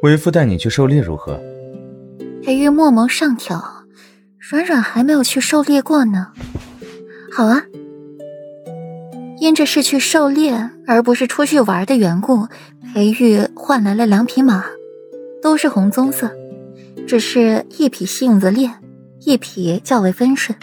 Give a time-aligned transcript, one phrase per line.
[0.00, 1.40] 为夫带你去狩猎如何？
[2.44, 3.60] 裴玉墨眸上挑，
[4.38, 6.28] 软软还没有去狩猎过呢。
[7.32, 7.64] 好啊。
[9.40, 12.46] 因这是去狩猎而不是出去玩的缘故，
[12.94, 14.64] 裴玉换来了两匹马，
[15.42, 16.30] 都是红棕色，
[17.06, 18.70] 只是一匹性子烈，
[19.24, 20.56] 一匹较为温顺。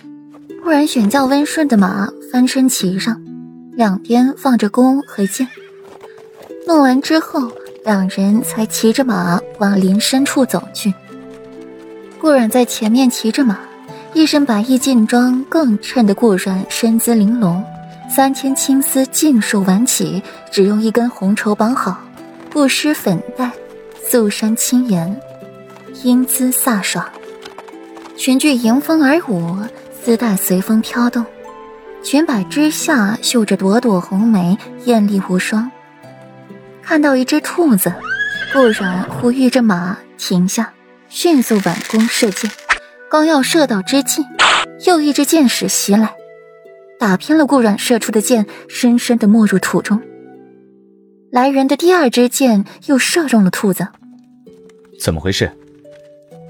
[0.64, 3.22] 不然选较温顺的马翻身骑上，
[3.74, 5.46] 两边放着弓和箭。
[6.66, 7.52] 弄完之后，
[7.86, 10.92] 两人才骑着马往林深处走去。
[12.20, 13.60] 顾阮在前面骑着马，
[14.12, 17.64] 一身白衣劲装，更衬得顾阮身姿玲珑。
[18.10, 22.00] 三千青丝尽数挽起，只用一根红绸绑好，
[22.50, 23.52] 不施粉黛，
[24.10, 25.16] 素衫轻颜，
[26.02, 27.08] 英姿飒爽。
[28.18, 29.56] 裙裾迎风而舞，
[30.04, 31.24] 丝带随风飘动，
[32.02, 35.70] 裙摆之下绣着朵朵红梅，艳丽无双。
[36.86, 37.92] 看到一只兔子，
[38.54, 40.72] 顾然呼吁着马停下，
[41.10, 42.50] 迅速挽弓射箭，
[43.10, 44.24] 刚要射到之际，
[44.86, 46.14] 又一只箭矢袭来。
[47.00, 50.00] 打偏了顾阮射出的箭，深深的没入土中。
[51.32, 53.88] 来人的第二支箭又射中了兔子，
[55.02, 55.52] 怎么回事？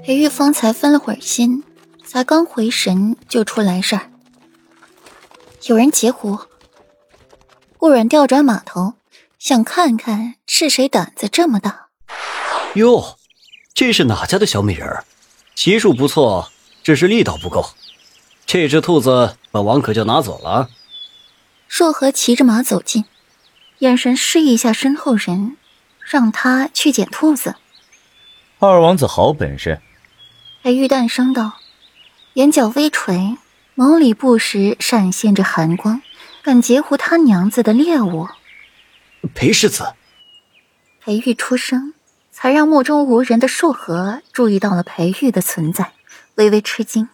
[0.04, 1.64] 裴玉方才分了会儿心，
[2.04, 4.02] 才刚回神就出来事儿。
[5.64, 6.38] 有人截胡。
[7.78, 8.94] 顾阮调转马头，
[9.46, 11.86] 想看看是谁胆子这么大。
[12.74, 13.16] 哟，
[13.74, 15.04] 这是哪家的小美人儿？
[15.54, 16.50] 骑术不错，
[16.82, 17.64] 只是力道不够。
[18.44, 20.68] 这只兔子，本王可就拿走了。
[21.68, 23.04] 硕和骑着马走近，
[23.78, 25.56] 眼神示意一下身后人，
[26.00, 27.54] 让他去捡兔子。
[28.58, 29.80] 二王子好本事。
[30.64, 31.52] 裴玉淡声道，
[32.32, 33.36] 眼角微垂，
[33.76, 36.02] 眸里不时闪现着寒光，
[36.42, 38.26] 敢截胡他娘子的猎物。
[39.28, 39.94] 裴世子。
[41.00, 41.94] 裴玉出声，
[42.30, 45.92] 才让目中无人的硕和注意到了裴玉的存在，
[46.34, 47.08] 微微吃惊。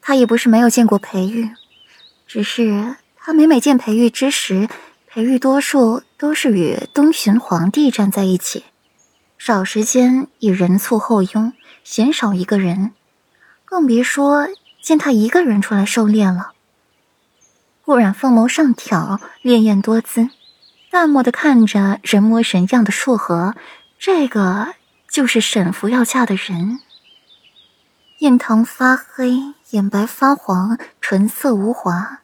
[0.00, 1.50] 他也不是没有见过裴玉，
[2.26, 4.68] 只是他每每见裴玉之时，
[5.06, 8.64] 裴玉多数都是与东巡皇帝站在一起，
[9.36, 11.52] 少时间以人簇后拥，
[11.84, 12.92] 鲜少一个人，
[13.64, 14.48] 更别说
[14.80, 16.52] 见他一个人出来狩猎了。
[17.84, 20.30] 顾染凤眸上挑，潋滟多姿，
[20.90, 23.54] 淡漠的看着人模人样的硕和，
[23.98, 24.74] 这个
[25.08, 26.80] 就是沈福要嫁的人。
[28.18, 29.54] 印堂发黑。
[29.70, 32.22] 眼白发黄，唇色无华，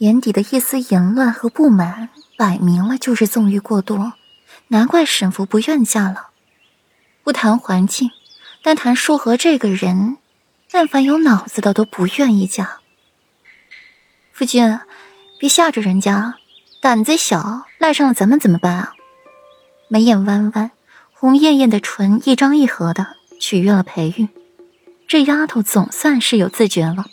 [0.00, 4.12] 眼底的一丝淫乱和不满，摆明了就是纵欲过多。
[4.68, 6.28] 难怪沈福不愿嫁了。
[7.24, 8.10] 不谈环境，
[8.62, 10.18] 单谈舒和这个人，
[10.70, 12.80] 但凡有脑子的都不愿意嫁。
[14.34, 14.78] 夫君，
[15.38, 16.34] 别吓着人家，
[16.82, 18.92] 胆子小，赖上了咱们怎么办啊？
[19.88, 20.70] 眉眼弯弯，
[21.12, 24.28] 红艳艳的唇一张一合的，取悦了裴玉。
[25.08, 27.06] 这丫头总算是有自觉了。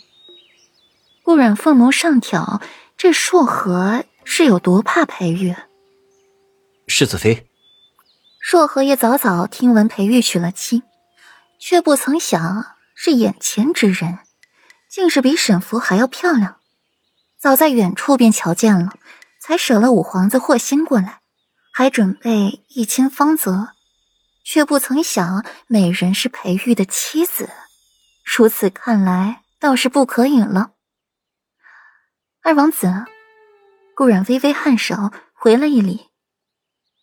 [1.24, 2.62] 顾染凤眸上挑，
[2.96, 5.56] 这硕和是有多怕裴玉？
[6.86, 7.48] 世子妃。
[8.38, 10.84] 硕和也早早听闻裴玉娶了妻，
[11.58, 14.20] 却不曾想是眼前之人，
[14.88, 16.58] 竟是比沈福还要漂亮。
[17.36, 18.92] 早在远处便瞧见了，
[19.50, 21.22] 才舍了五皇子霍心过来，
[21.72, 23.70] 还准备一亲芳泽，
[24.44, 27.50] 却不曾想美人是裴玉的妻子。
[28.24, 30.74] 如此看来，倒是不可以了。
[32.44, 32.94] 二王子，
[33.96, 36.06] 顾然微微颔首，回了一礼。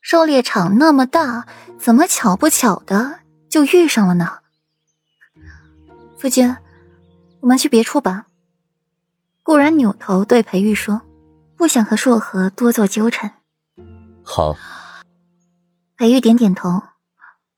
[0.02, 1.46] 狩猎场那么大，
[1.78, 3.19] 怎么巧不巧的
[3.50, 4.40] 就遇上了呢？
[6.18, 6.56] 夫君，
[7.41, 8.28] 我们去别处吧。
[9.44, 11.02] 顾然扭头对裴玉说
[11.57, 13.34] ：“不想和硕和多做纠缠。”
[14.23, 14.56] 好。
[15.97, 16.84] 裴玉点点头，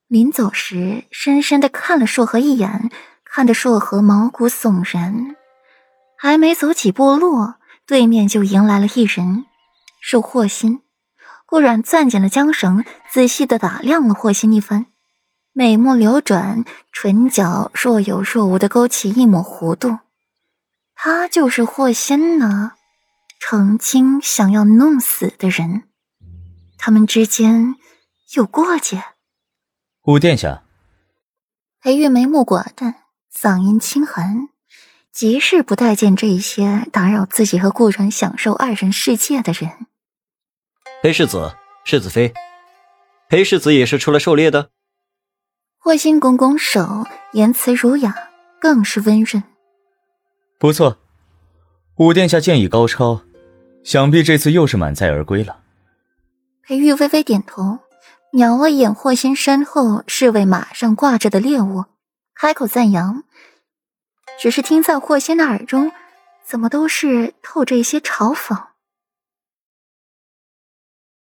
[0.08, 2.90] 临走时深深的看了硕和一眼。
[3.32, 5.36] 看得硕和毛骨悚然，
[6.18, 7.54] 还没走几步路，
[7.86, 9.44] 对面就迎来了一人，
[10.00, 10.82] 是霍心。
[11.46, 14.86] 顾阮攥紧了缰绳，仔细的打量了霍心一番，
[15.52, 20.00] 美目流转，唇角若有若无的勾起一抹弧度。
[20.96, 22.72] 他就是霍心呢，
[23.50, 25.88] 曾经想要弄死的人。
[26.78, 27.74] 他们之间
[28.36, 29.02] 有过节。
[30.02, 30.62] 五殿下，
[31.80, 32.94] 裴玉眉目寡淡。
[33.34, 34.50] 嗓音清寒，
[35.10, 39.88] 极是不待见这些打扰自己和顾然享受二人世界的人。
[41.02, 42.32] 裴世子、世子妃，
[43.28, 44.70] 裴世子也是出来狩猎的。
[45.76, 48.14] 霍心拱拱手，言辞儒雅，
[48.60, 49.42] 更是温润。
[50.56, 51.00] 不错，
[51.96, 53.22] 五殿下剑艺高超，
[53.82, 55.58] 想必这次又是满载而归了。
[56.62, 57.78] 裴玉微微点头，
[58.32, 61.84] 瞄了眼霍仙身后侍卫马上挂着的猎物，
[62.34, 63.24] 开口赞扬。
[64.38, 65.92] 只是听在霍仙的耳中，
[66.44, 68.69] 怎么都是透着一些嘲讽。